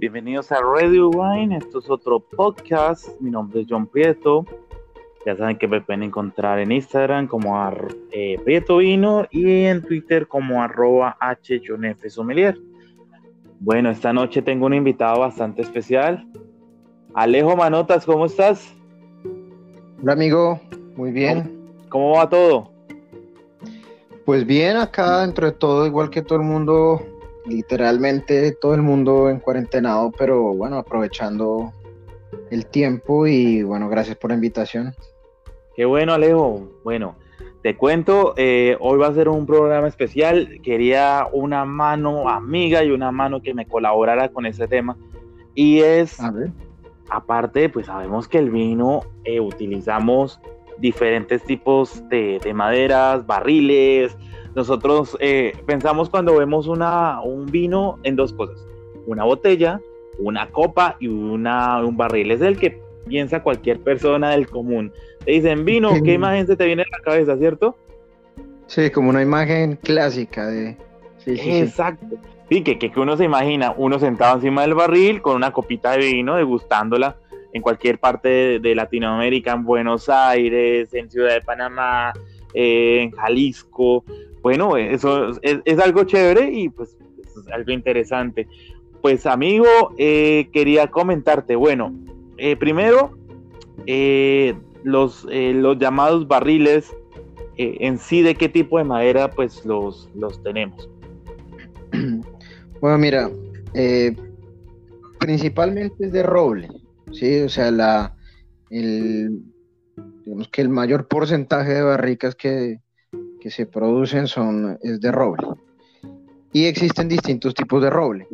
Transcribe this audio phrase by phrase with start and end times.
[0.00, 3.20] Bienvenidos a Radio Wine, esto es otro podcast.
[3.20, 4.44] Mi nombre es John Prieto.
[5.26, 7.58] Ya saben que me pueden encontrar en Instagram como
[8.12, 11.60] eh, Prieto Vino y en Twitter como arroba H
[13.58, 16.24] Bueno, esta noche tengo un invitado bastante especial.
[17.12, 18.72] Alejo Manotas, ¿cómo estás?
[20.00, 20.60] Hola amigo,
[20.94, 21.72] muy bien.
[21.88, 22.70] ¿Cómo va todo?
[24.24, 27.04] Pues bien, acá dentro de todo, igual que todo el mundo,
[27.48, 31.72] literalmente todo el mundo en cuarentenado, pero bueno, aprovechando
[32.50, 34.94] el tiempo y bueno, gracias por la invitación.
[35.74, 36.68] Qué bueno, Alejo.
[36.84, 37.16] Bueno,
[37.62, 40.60] te cuento, eh, hoy va a ser un programa especial.
[40.62, 44.96] Quería una mano amiga y una mano que me colaborara con ese tema.
[45.54, 46.18] Y es,
[47.10, 50.40] aparte, pues sabemos que el vino eh, utilizamos
[50.80, 54.16] diferentes tipos de, de maderas, barriles,
[54.54, 58.66] nosotros eh, pensamos cuando vemos una, un vino en dos cosas,
[59.06, 59.80] una botella,
[60.18, 62.32] una copa y una, un barril.
[62.32, 64.92] Es el que piensa cualquier persona del común.
[65.24, 67.76] Te dicen vino, ¿qué imagen se te viene a la cabeza, cierto?
[68.66, 70.76] Sí, como una imagen clásica de...
[71.26, 72.16] Exacto.
[72.48, 75.98] Sí, que, que, uno se imagina, uno sentado encima del barril con una copita de
[75.98, 77.16] vino, degustándola
[77.58, 82.12] en cualquier parte de, Latinoamérica, en Buenos Aires, en Ciudad de Panamá,
[82.54, 84.04] eh, en Jalisco,
[84.42, 88.46] bueno, eso es, algo chévere y pues es algo interesante.
[89.02, 89.66] Pues amigo,
[89.98, 91.92] eh, quería comentarte, bueno,
[92.36, 93.18] eh, primero,
[94.84, 96.94] los, los llamados barriles
[97.56, 100.88] en sí, ¿de qué tipo de madera pues los, los tenemos?
[102.80, 103.28] Bueno, mira,
[105.18, 106.68] principalmente es de roble,
[107.12, 107.40] ¿sí?
[107.42, 108.14] O sea, la,
[108.70, 109.42] el,
[110.24, 112.80] digamos que el mayor porcentaje de barricas que,
[113.40, 115.46] que se producen son, es de roble.
[116.52, 118.26] Y existen distintos tipos de roble,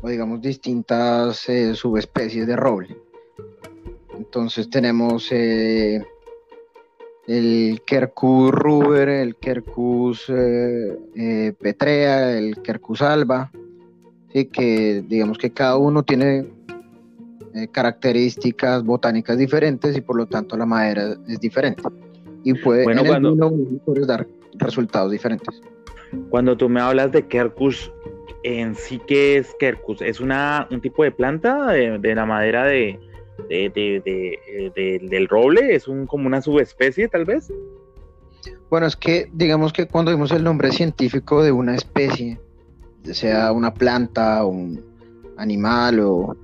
[0.00, 2.96] o digamos distintas eh, subespecies de roble.
[4.16, 6.04] Entonces tenemos eh,
[7.26, 13.50] el Quercus ruber, el Quercus eh, petrea, el Quercus alba,
[14.32, 16.44] que digamos que cada uno tiene
[17.72, 21.82] características botánicas diferentes y por lo tanto la madera es diferente
[22.44, 23.34] y puede bueno, cuando,
[24.06, 25.60] dar resultados diferentes.
[26.28, 27.92] Cuando tú me hablas de Quercus,
[28.42, 30.02] en sí, ¿qué es Quercus?
[30.02, 33.00] ¿Es una, un tipo de planta de, la madera de,
[33.48, 35.74] del roble?
[35.74, 37.52] ¿Es un, como una subespecie tal vez?
[38.68, 42.38] Bueno, es que digamos que cuando vimos el nombre científico de una especie,
[43.04, 44.84] sea una planta, un
[45.36, 46.36] animal o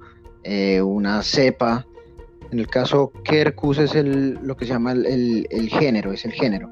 [0.44, 1.86] eh, una cepa,
[2.50, 6.70] en el caso Quercus es el, lo que se llama el, género, es el género.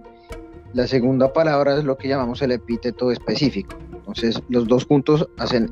[0.75, 3.77] La segunda palabra es lo que llamamos el epíteto específico.
[3.95, 5.71] Entonces, los dos juntos hacen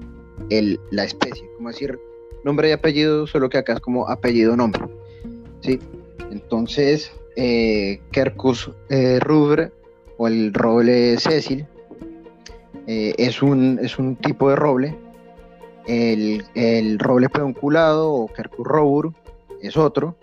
[0.51, 1.99] el, la especie, como decir
[2.45, 4.83] nombre y apellido, solo que acá es como apellido-nombre.
[5.61, 5.81] ¿sí?
[6.31, 8.01] Entonces, eh,
[8.89, 9.73] eh, rubre
[10.17, 11.67] o el roble Cecil
[12.87, 14.97] eh, es, un, es un tipo de roble.
[15.87, 19.15] El, el roble pedunculado o Quercus robur
[19.61, 20.17] es otro,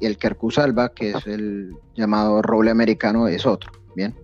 [0.00, 3.70] y el Quercus alba, que es el llamado roble americano, es otro.
[3.94, 4.14] Bien.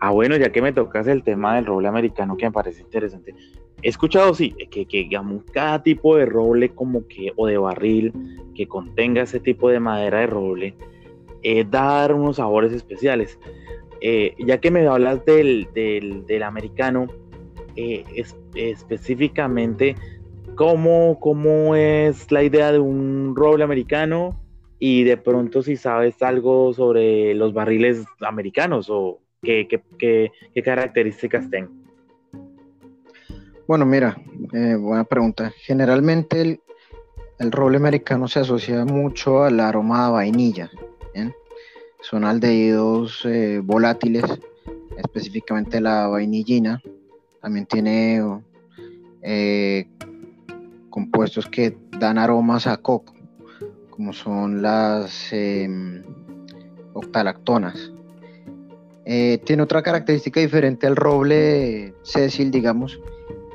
[0.00, 3.34] Ah, bueno, ya que me tocas el tema del roble americano, que me parece interesante.
[3.82, 8.12] He escuchado, sí, que, que digamos, cada tipo de roble como que, o de barril
[8.54, 10.74] que contenga ese tipo de madera de roble,
[11.42, 13.38] eh, dar unos sabores especiales.
[14.00, 17.06] Eh, ya que me hablas del, del, americano,
[17.76, 19.94] eh, es, específicamente,
[20.58, 24.42] ¿Cómo, ¿Cómo es la idea de un roble americano?
[24.80, 29.68] Y de pronto si sabes algo sobre los barriles americanos o qué,
[30.64, 31.70] características tienen.
[33.68, 34.20] Bueno, mira,
[34.52, 35.52] eh, buena pregunta.
[35.58, 36.58] Generalmente
[37.38, 40.70] el, roble americano se asocia mucho al aroma de vainilla.
[42.00, 44.24] Son aldehídos eh, volátiles,
[44.96, 46.82] específicamente la vainillina.
[47.40, 48.20] También tiene
[49.22, 49.88] eh,
[50.90, 53.14] compuestos que dan aromas a coco,
[53.90, 56.02] como son las em,
[56.92, 57.92] octalactonas.
[59.04, 63.00] Eh, tiene otra característica diferente al roble Cecil, digamos,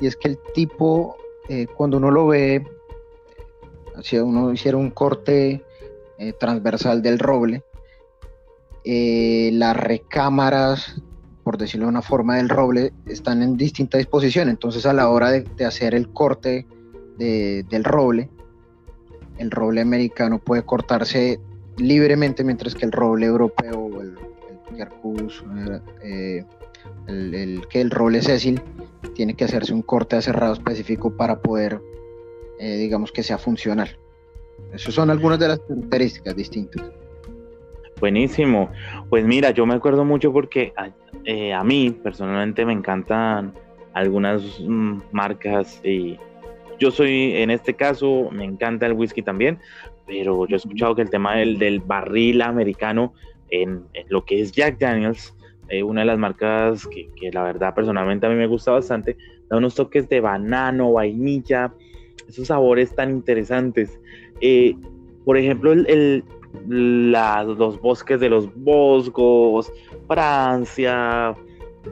[0.00, 1.16] y es que el tipo,
[1.48, 2.66] eh, cuando uno lo ve,
[4.02, 5.62] si uno hiciera un corte
[6.38, 7.62] transversal del roble,
[8.84, 11.00] las recámaras,
[11.44, 14.48] por decirlo de una forma, del roble están en distinta disposición.
[14.48, 16.66] Entonces, a la hora de hacer el corte
[17.18, 18.30] del roble.
[19.38, 21.40] El roble americano puede cortarse
[21.76, 24.16] libremente, mientras que el roble europeo el,
[24.76, 26.44] el eh,
[27.06, 28.60] el, que el roble Cecil
[29.14, 31.80] tiene que hacerse un corte aserrado específico para poder
[32.58, 33.98] eh, digamos que sea funcional.
[34.72, 36.82] Esas son algunas de las características distintas.
[38.04, 38.70] Buenísimo.
[39.08, 40.90] Pues mira, yo me acuerdo mucho porque a,
[41.24, 43.54] eh, mí personalmente me encantan
[43.94, 46.18] algunas mm, marcas y
[46.78, 49.58] yo soy, en este caso, me encanta el whisky también,
[50.06, 53.14] pero yo he escuchado que el tema del, del barril americano
[53.48, 55.34] en, lo que es Jack Daniels,
[55.70, 59.16] eh, una de las marcas que, que, la verdad personalmente a mí me gusta bastante,
[59.48, 61.72] da unos toques de banano, vainilla,
[62.28, 63.98] esos sabores tan interesantes.
[64.42, 64.76] Eh,
[65.24, 66.24] por ejemplo, el,
[66.68, 69.72] los bosques de los Bosgos,
[70.06, 71.34] Francia,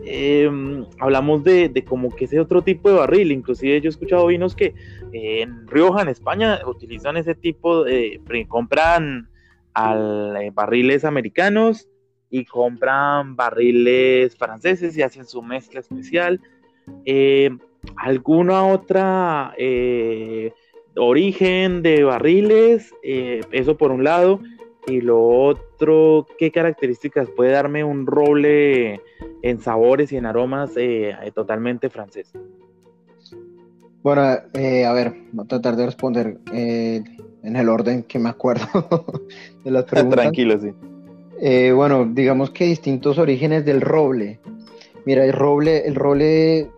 [0.05, 4.55] em, hablamos de, como que ese otro tipo de barril, inclusive yo he escuchado vinos
[4.55, 4.75] que
[5.13, 9.29] eh, en Rioja, en España, utilizan ese tipo de, compran
[9.75, 11.89] al, eh, barriles americanos
[12.31, 16.41] y compran barriles franceses y hacen su mezcla especial.
[17.97, 19.55] ¿Alguna otra
[20.97, 24.41] origen de barriles, eh, eso por un lado,
[24.87, 29.01] y lo otro, ¿qué características puede darme un roble
[29.43, 32.33] en sabores y en aromas eh, totalmente francés?
[34.03, 34.23] Bueno,
[34.55, 38.67] eh, a ver, voy a tratar de responder en el orden que me acuerdo
[39.65, 40.21] de las preguntas.
[40.21, 40.73] Tranquilo, sí.
[41.71, 44.41] bueno, digamos que distintos orígenes del roble.
[45.05, 46.69] Mira, el roble, el roble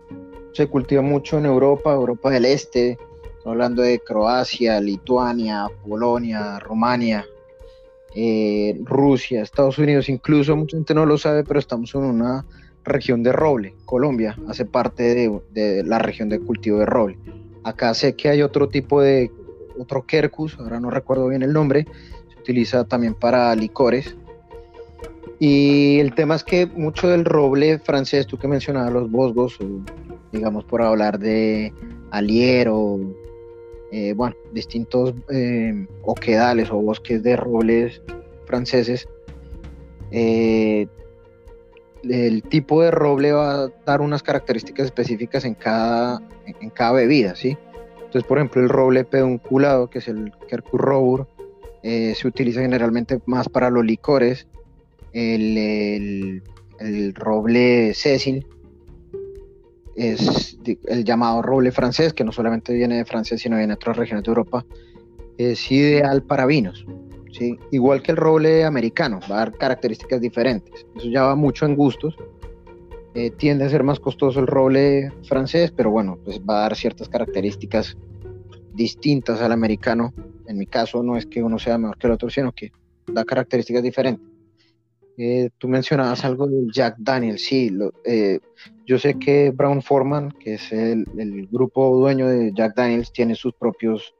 [0.53, 2.97] se cultiva mucho en Europa, Europa del Este,
[3.45, 7.25] hablando de Croacia, Lituania, Polonia, Rumania,
[8.15, 12.45] eh, Rusia, Estados Unidos, incluso mucha gente no lo sabe, pero estamos en una
[12.83, 13.75] región de roble.
[13.85, 15.03] Colombia hace parte
[15.53, 17.17] de, la región de cultivo de roble.
[17.63, 19.31] Acá sé que hay otro tipo de,
[19.77, 21.85] otro quercus, ahora no recuerdo bien el nombre,
[22.33, 24.15] se utiliza también para licores.
[25.37, 29.57] Y el tema es que mucho del roble francés, tú que mencionabas los bosgos,
[30.31, 31.73] digamos por hablar de
[32.11, 32.99] aliero,
[33.97, 38.01] eh, bueno, distintos eh, oquedales o bosques de robles
[38.45, 39.07] franceses,
[40.11, 40.87] eh,
[42.03, 47.37] el tipo de roble va a dar unas características específicas en cada, en cada bebida,
[47.37, 47.57] ¿sí?
[47.95, 51.29] Entonces, por ejemplo, el roble pedunculado, que es el Quercus robur,
[51.81, 54.45] se utiliza generalmente más para los licores.
[55.13, 56.43] El,
[56.79, 58.45] el, roble césil
[59.95, 60.57] es
[60.87, 64.23] el llamado roble francés, que no solamente viene de Francia, sino viene de otras regiones
[64.23, 64.65] de Europa,
[65.37, 66.85] es ideal para vinos.
[67.31, 67.57] ¿sí?
[67.71, 70.85] Igual que el roble americano, va a dar características diferentes.
[70.95, 72.15] Eso ya va mucho en gustos.
[73.13, 76.75] Eh, tiende a ser más costoso el roble francés, pero bueno, pues va a dar
[76.75, 77.97] ciertas características
[78.73, 80.13] distintas al americano.
[80.47, 82.71] En mi caso no es que uno sea mejor que el otro, sino que
[83.07, 84.34] da características diferentes.
[85.17, 87.71] Eh, tú mencionabas algo del Jack Daniel, sí,
[88.03, 88.39] eh,
[88.85, 91.05] yo sé que Brown Forman, que es el,
[91.49, 94.13] grupo dueño de Jack Daniels, tiene sus propios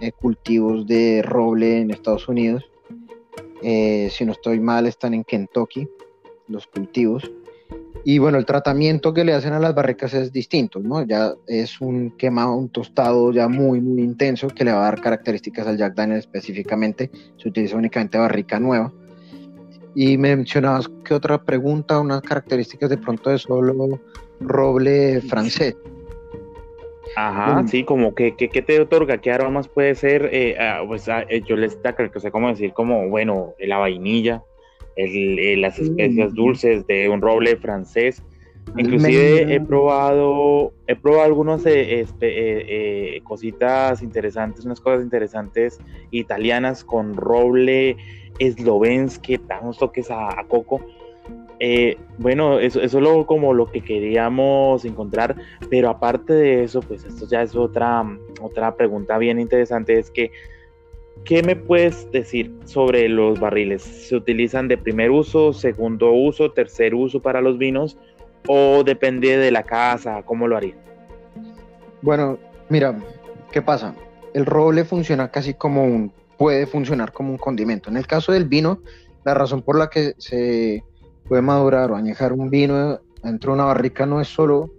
[0.00, 2.64] eh, cultivos de roble en Estados Unidos.
[3.62, 5.86] si no estoy mal, están en Kentucky,
[6.48, 7.30] los cultivos.
[8.04, 11.06] Y bueno, el tratamiento que le hacen a las barricas es distinto, ¿no?
[11.06, 15.00] Ya es un quemado, un tostado ya muy, muy intenso que le va a dar
[15.00, 17.12] características al Jack Daniel específicamente.
[17.36, 18.92] Se utiliza únicamente barrica nueva
[19.94, 24.00] y mencionabas que otra pregunta, unas características de pronto de solo
[24.40, 25.76] roble francés.
[27.14, 31.24] Ajá, sí, como que, que, te otorga, qué aromas puede ser, eh, ah, pues ah,
[31.28, 34.42] eh, yo les creo que sé cómo decir, como, bueno, la vainilla,
[34.96, 38.22] el, las especias dulces de un roble francés.
[38.76, 45.78] Inclusive he probado, he probado algunos eh, este, cositas interesantes, unas cosas interesantes
[46.10, 47.96] italianas con roble
[48.38, 50.80] eslovensky, damos toques a, Coco.
[51.60, 55.36] Eh, bueno, eso, eso es lo, como lo que queríamos encontrar,
[55.70, 58.04] pero aparte de eso, pues esto ya es otra,
[58.40, 60.32] otra pregunta bien interesante, es que,
[61.24, 63.82] ¿qué me puedes decir sobre los barriles?
[63.82, 67.96] ¿Se utilizan de primer uso, segundo uso, tercer uso para los vinos
[68.48, 70.22] o depende de la casa?
[70.24, 70.78] ¿Cómo lo harían?
[72.02, 72.96] Bueno, mira,
[73.50, 73.94] ¿qué pasa?
[74.34, 77.88] El roble funciona casi como un puede funcionar como un condimento.
[77.88, 78.80] En el caso del vino,
[79.24, 80.82] la razón por la que se
[81.28, 84.70] puede madurar o añejar un vino dentro de una barrica no es solo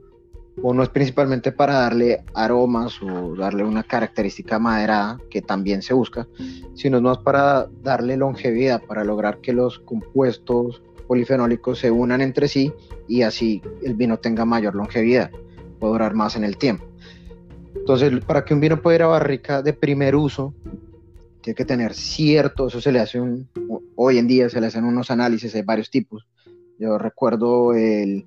[0.61, 5.93] o no es principalmente para darle aromas o darle una característica maderada que también se
[5.93, 6.27] busca,
[6.75, 12.71] sino más para darle longevidad, para lograr que los compuestos polifenólicos se unan entre sí
[13.07, 15.31] y así el vino tenga mayor longevidad,
[15.79, 16.85] puede durar más en el tiempo.
[17.75, 20.53] Entonces, para que un vino pueda ir a barrica de primer uso,
[21.41, 23.19] tiene que tener cierto, eso se le hace
[23.95, 26.25] hoy en día se le hacen unos análisis, de varios tipos.
[26.79, 28.25] Yo recuerdo el,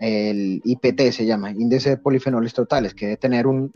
[0.00, 3.72] el IPT, se llama, índice de polifenoles totales, que debe tener un,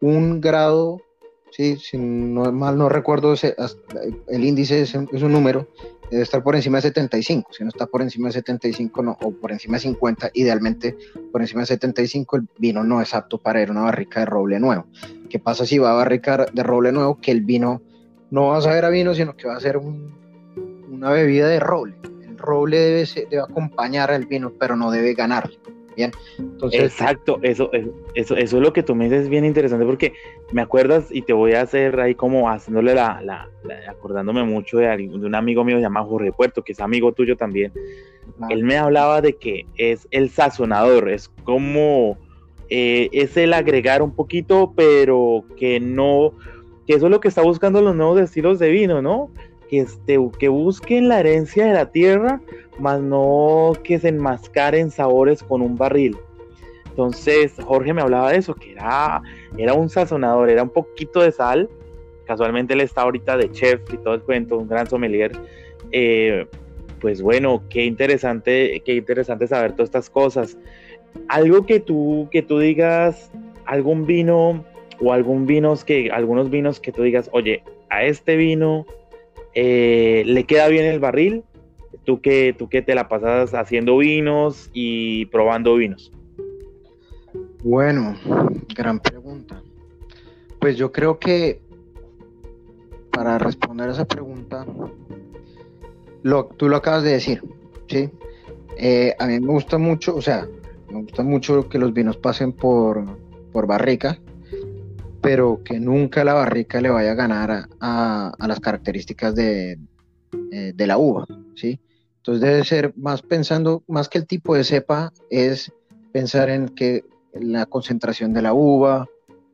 [0.00, 1.02] un grado
[1.50, 1.76] ¿sí?
[1.76, 3.34] si no mal no recuerdo,
[4.28, 5.68] el índice es, un número,
[6.10, 9.32] debe estar por encima de 75, si no está por encima de 75 no, o
[9.32, 10.96] por encima de 50, idealmente
[11.32, 14.26] por encima de 75 el vino no es apto para ir a una barrica de
[14.26, 14.86] roble nuevo.
[15.28, 17.20] ¿Qué pasa si va a barrica de roble nuevo?
[17.20, 17.82] Que el vino
[18.30, 21.96] no va a saber a vino, sino que va a ser una bebida de roble.
[22.40, 25.58] Roble debe, debe acompañar al vino, pero no debe ganarle.
[25.96, 26.82] Bien, entonces.
[26.82, 30.12] Exacto, eso, eso, eso, es lo que tú me dices bien interesante porque
[30.52, 33.48] me acuerdas y te voy a hacer ahí como haciéndole la, la,
[33.88, 37.72] acordándome mucho de, de, un amigo mío llamado Jorge Puerto, que es amigo tuyo también.
[38.48, 42.16] Él me hablaba de que es el sazonador, es como
[42.70, 46.34] eh, es el agregar un poquito, pero que no,
[46.86, 49.30] que eso es lo que está buscando los nuevos estilos de vino, ¿no?
[49.70, 52.40] Que, este, que busquen la herencia de la tierra,
[52.80, 56.16] más no que se enmascaren sabores con un barril.
[56.88, 59.22] Entonces, Jorge me hablaba de eso, que era,
[59.56, 61.70] era un sazonador, era un poquito de sal.
[62.26, 65.32] Casualmente él está ahorita de chef y todo el cuento, un gran sommelier.
[65.92, 66.46] Eh,
[67.00, 70.58] pues bueno, qué interesante, qué interesante saber todas estas cosas.
[71.28, 73.30] Algo que tú, que tú digas,
[73.66, 74.64] algún vino
[75.00, 78.84] o algún vinos que, algunos vinos que tú digas, oye, a este vino
[79.54, 81.44] eh, le queda bien el barril,
[82.04, 86.12] tú que, tú que te la pasas haciendo vinos y probando vinos.
[87.62, 88.16] Bueno,
[88.74, 89.62] gran pregunta.
[90.60, 91.60] Pues yo creo que
[93.10, 94.66] para responder a esa pregunta,
[96.56, 97.42] tú lo acabas de decir,
[97.88, 98.10] ¿sí?
[98.76, 100.48] Eh, a mí me gusta mucho, o sea,
[100.90, 103.04] me gusta mucho que los vinos pasen por,
[103.52, 104.18] por barrica,
[105.20, 109.78] pero que nunca la barrica le vaya a ganar a, las características de,
[110.52, 111.80] eh, de, la uva, ¿sí?
[112.18, 115.72] Entonces debe ser más pensando, más que el tipo de cepa, es
[116.12, 119.08] pensar en que la concentración de la uva,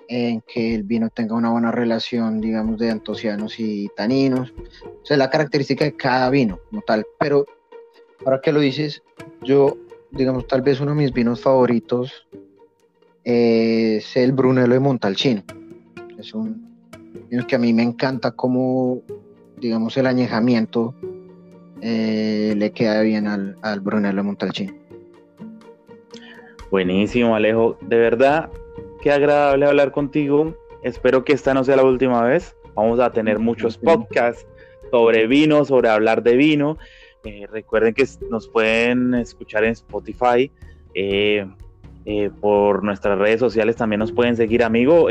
[0.08, 4.52] en que el vino tenga una buena relación, digamos, de antocianos y taninos.
[4.84, 7.04] O sea, la característica de cada vino como tal.
[7.18, 7.46] Pero
[8.24, 9.02] ahora que lo dices,
[9.42, 9.76] yo,
[10.10, 12.26] digamos, tal vez uno de mis vinos favoritos
[13.26, 15.42] es el Brunello de Montalcino.
[16.16, 16.64] Es un
[17.28, 19.02] vino que a mí me encanta como,
[19.58, 20.94] digamos, el añejamiento
[21.82, 24.74] eh, le queda bien al, al Brunello de Montalcino.
[26.70, 27.76] Buenísimo, Alejo.
[27.80, 28.48] De verdad,
[29.02, 30.56] qué agradable hablar contigo.
[30.84, 32.56] Espero que esta no sea la última vez.
[32.76, 34.46] Vamos a tener muchos podcasts
[34.92, 36.78] sobre vino, sobre hablar de vino.
[37.24, 40.52] Eh, recuerden que nos pueden escuchar en Spotify.
[40.94, 41.44] Eh,
[42.06, 45.08] eh, por nuestras redes sociales también nos pueden seguir, amigo.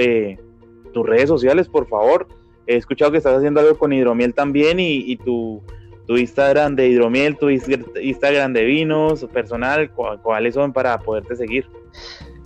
[0.93, 2.27] tus redes sociales, por favor.
[2.67, 5.61] He escuchado que estás haciendo algo con hidromiel también y, tu,
[6.07, 11.67] tu, Instagram de hidromiel, tu Instagram de vinos personal, ¿cuáles son para poderte seguir?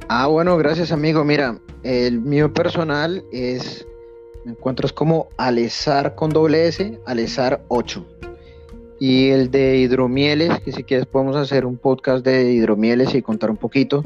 [0.10, 1.24] Ah, bueno, gracias amigo.
[1.24, 3.88] Mira, el mío personal es,
[4.44, 8.06] me encuentras como Alezar con doble S, Alezar 8.
[9.00, 13.50] Y el de hidromieles, que si quieres podemos hacer un podcast de hidromieles y contar
[13.50, 14.04] un poquito.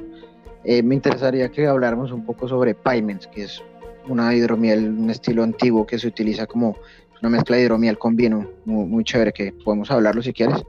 [0.65, 3.61] Eh, me interesaría que habláramos un poco sobre Paiments, que es
[4.07, 6.77] una hidromiel, un estilo antiguo que se utiliza como
[7.21, 10.63] una mezcla de hidromiel con vino, muy, muy chévere, que podemos hablarlo si quieres.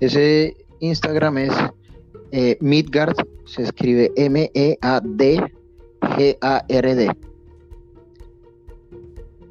[0.00, 1.52] Ese Instagram es
[2.32, 4.80] eh, Midgard se escribe M-E-A-D-G-A-R-D.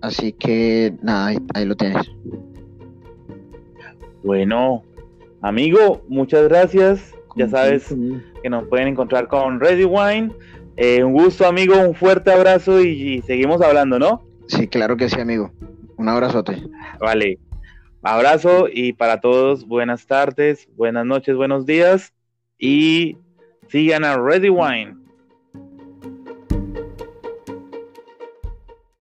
[0.01, 2.09] Así que nada, ahí, lo tienes.
[4.23, 4.83] Bueno,
[5.41, 7.13] amigo, muchas gracias.
[7.35, 7.95] Ya sabes
[8.41, 10.31] que nos pueden encontrar con Ready Wine.
[10.77, 14.23] Eh, un gusto, amigo, un fuerte abrazo y, y, seguimos hablando, ¿no?
[14.47, 15.51] Sí, claro que sí, amigo.
[15.97, 16.63] Un abrazote.
[16.99, 17.37] Vale.
[18.01, 22.13] Abrazo y para todos, buenas tardes, buenas noches, buenos días
[22.57, 23.17] y
[23.67, 24.95] sigan a Ready Wine.